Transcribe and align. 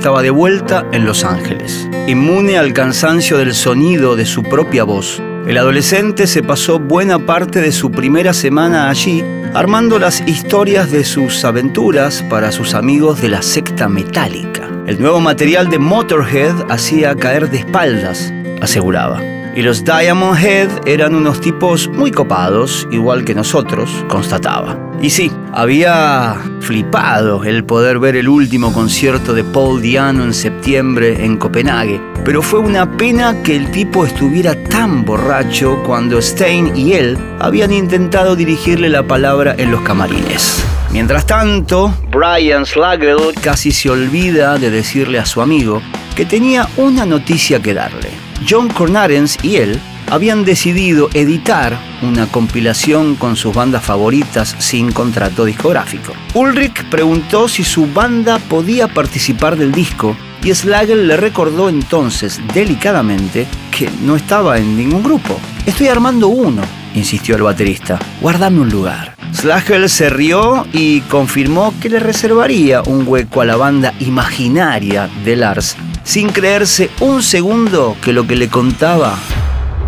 estaba 0.00 0.22
de 0.22 0.30
vuelta 0.30 0.86
en 0.92 1.04
Los 1.04 1.24
Ángeles, 1.24 1.86
inmune 2.06 2.56
al 2.56 2.72
cansancio 2.72 3.36
del 3.36 3.52
sonido 3.52 4.16
de 4.16 4.24
su 4.24 4.42
propia 4.42 4.84
voz 4.84 5.20
el 5.46 5.58
adolescente 5.58 6.26
se 6.26 6.42
pasó 6.42 6.78
buena 6.78 7.18
parte 7.18 7.60
de 7.60 7.72
su 7.72 7.90
primera 7.90 8.32
semana 8.32 8.88
allí 8.88 9.24
armando 9.52 9.98
las 9.98 10.20
historias 10.28 10.92
de 10.92 11.02
sus 11.02 11.44
aventuras 11.44 12.22
para 12.30 12.52
sus 12.52 12.74
amigos 12.74 13.20
de 13.20 13.30
la 13.30 13.42
secta 13.42 13.88
metálica. 13.88 14.68
El 14.86 15.00
nuevo 15.00 15.18
material 15.18 15.68
de 15.68 15.78
Motorhead 15.78 16.70
hacía 16.70 17.16
caer 17.16 17.50
de 17.50 17.58
espaldas, 17.58 18.32
aseguraba. 18.62 19.20
Y 19.56 19.62
los 19.62 19.84
Diamond 19.84 20.38
Head 20.38 20.86
eran 20.86 21.14
unos 21.14 21.40
tipos 21.40 21.88
muy 21.88 22.12
copados, 22.12 22.86
igual 22.92 23.24
que 23.24 23.34
nosotros, 23.34 23.90
constataba. 24.08 24.78
Y 25.02 25.10
sí, 25.10 25.32
había 25.52 26.36
flipado 26.60 27.42
el 27.42 27.64
poder 27.64 27.98
ver 27.98 28.14
el 28.14 28.28
último 28.28 28.72
concierto 28.72 29.34
de 29.34 29.42
Paul 29.42 29.82
Diano 29.82 30.22
en 30.22 30.34
septiembre 30.34 31.24
en 31.24 31.36
Copenhague, 31.36 32.00
pero 32.24 32.42
fue 32.42 32.60
una 32.60 32.96
pena 32.96 33.42
que 33.42 33.56
el 33.56 33.70
tipo 33.72 34.06
estuviera 34.06 34.54
tan 34.64 35.04
borracho 35.04 35.82
cuando 35.84 36.22
Stein 36.22 36.76
y 36.76 36.92
él 36.92 37.18
habían 37.40 37.72
intentado 37.72 38.36
dirigirle 38.36 38.88
la 38.88 39.02
palabra 39.02 39.56
en 39.58 39.72
los 39.72 39.80
camarines. 39.80 40.64
Mientras 40.92 41.26
tanto, 41.26 41.94
Brian 42.10 42.66
Slagel 42.66 43.34
casi 43.40 43.72
se 43.72 43.90
olvida 43.90 44.58
de 44.58 44.70
decirle 44.70 45.18
a 45.18 45.26
su 45.26 45.40
amigo 45.40 45.82
que 46.20 46.26
tenía 46.26 46.68
una 46.76 47.06
noticia 47.06 47.62
que 47.62 47.72
darle. 47.72 48.10
John 48.46 48.68
Cornarens 48.68 49.42
y 49.42 49.56
él 49.56 49.80
habían 50.10 50.44
decidido 50.44 51.08
editar 51.14 51.78
una 52.02 52.26
compilación 52.26 53.14
con 53.14 53.36
sus 53.36 53.54
bandas 53.54 53.82
favoritas 53.82 54.54
sin 54.58 54.92
contrato 54.92 55.46
discográfico. 55.46 56.12
Ulrich 56.34 56.84
preguntó 56.90 57.48
si 57.48 57.64
su 57.64 57.86
banda 57.86 58.38
podía 58.38 58.86
participar 58.86 59.56
del 59.56 59.72
disco 59.72 60.14
y 60.44 60.52
Slagel 60.52 61.08
le 61.08 61.16
recordó 61.16 61.70
entonces 61.70 62.38
delicadamente 62.52 63.46
que 63.70 63.88
no 64.02 64.14
estaba 64.14 64.58
en 64.58 64.76
ningún 64.76 65.02
grupo. 65.02 65.40
Estoy 65.64 65.88
armando 65.88 66.28
uno, 66.28 66.60
insistió 66.94 67.34
el 67.34 67.44
baterista. 67.44 67.98
Guardame 68.20 68.60
un 68.60 68.68
lugar. 68.68 69.16
Slagel 69.32 69.88
se 69.88 70.10
rió 70.10 70.66
y 70.70 71.00
confirmó 71.02 71.72
que 71.80 71.88
le 71.88 71.98
reservaría 71.98 72.82
un 72.82 73.08
hueco 73.08 73.40
a 73.40 73.46
la 73.46 73.56
banda 73.56 73.94
imaginaria 74.00 75.08
de 75.24 75.36
Lars 75.36 75.78
sin 76.10 76.30
creerse 76.30 76.90
un 76.98 77.22
segundo 77.22 77.96
que 78.02 78.12
lo 78.12 78.26
que 78.26 78.34
le 78.34 78.48
contaba 78.48 79.16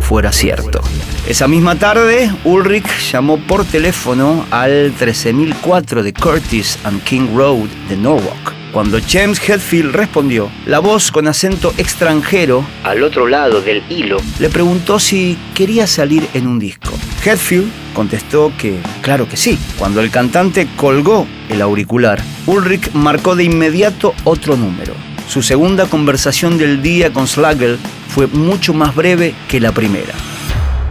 fuera 0.00 0.32
cierto. 0.32 0.82
Esa 1.26 1.48
misma 1.48 1.76
tarde, 1.76 2.30
Ulrich 2.44 3.10
llamó 3.10 3.38
por 3.38 3.64
teléfono 3.64 4.44
al 4.50 4.92
13004 4.98 6.02
de 6.02 6.12
Curtis 6.12 6.78
and 6.84 7.02
King 7.04 7.34
Road 7.34 7.70
de 7.88 7.96
Norwalk. 7.96 8.52
Cuando 8.70 8.98
James 9.00 9.40
Hetfield 9.40 9.94
respondió, 9.94 10.50
la 10.66 10.78
voz 10.78 11.10
con 11.10 11.26
acento 11.26 11.72
extranjero, 11.78 12.66
al 12.84 13.02
otro 13.02 13.26
lado 13.26 13.62
del 13.62 13.82
hilo, 13.88 14.18
le 14.38 14.50
preguntó 14.50 15.00
si 15.00 15.38
quería 15.54 15.86
salir 15.86 16.28
en 16.34 16.46
un 16.46 16.58
disco. 16.58 16.92
Hetfield 17.24 17.70
contestó 17.94 18.52
que 18.58 18.78
claro 19.00 19.26
que 19.26 19.38
sí. 19.38 19.58
Cuando 19.78 20.02
el 20.02 20.10
cantante 20.10 20.68
colgó 20.76 21.26
el 21.48 21.62
auricular, 21.62 22.20
Ulrich 22.46 22.92
marcó 22.92 23.36
de 23.36 23.44
inmediato 23.44 24.12
otro 24.24 24.54
número. 24.58 24.89
Su 25.30 25.42
segunda 25.42 25.86
conversación 25.86 26.58
del 26.58 26.82
día 26.82 27.12
con 27.12 27.28
Slagel 27.28 27.78
fue 28.08 28.26
mucho 28.26 28.74
más 28.74 28.96
breve 28.96 29.32
que 29.48 29.60
la 29.60 29.70
primera. 29.70 30.12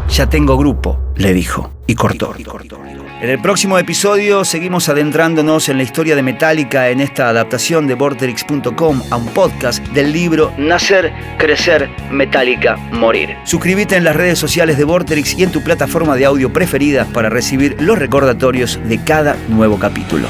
Ya 0.09 0.29
tengo 0.29 0.55
grupo, 0.55 0.97
le 1.17 1.33
dijo, 1.33 1.73
y 1.87 1.95
cortó. 1.95 2.33
En 3.21 3.29
el 3.29 3.41
próximo 3.41 3.77
episodio 3.77 4.45
seguimos 4.45 4.87
adentrándonos 4.87 5.67
en 5.67 5.75
la 5.75 5.83
historia 5.83 6.15
de 6.15 6.23
Metallica 6.23 6.87
en 6.87 7.01
esta 7.01 7.27
adaptación 7.27 7.85
de 7.85 7.95
Vorterix.com 7.95 9.01
a 9.11 9.17
un 9.17 9.27
podcast 9.33 9.85
del 9.89 10.13
libro 10.13 10.53
Nacer, 10.57 11.11
Crecer, 11.37 11.89
Metallica, 12.09 12.77
Morir. 12.93 13.35
Suscríbete 13.43 13.97
en 13.97 14.05
las 14.05 14.15
redes 14.15 14.39
sociales 14.39 14.77
de 14.77 14.85
Vorterix 14.85 15.37
y 15.37 15.43
en 15.43 15.51
tu 15.51 15.61
plataforma 15.61 16.15
de 16.15 16.23
audio 16.23 16.53
preferida 16.53 17.03
para 17.11 17.29
recibir 17.29 17.75
los 17.81 17.99
recordatorios 17.99 18.79
de 18.85 19.03
cada 19.03 19.35
nuevo 19.49 19.77
capítulo. 19.77 20.29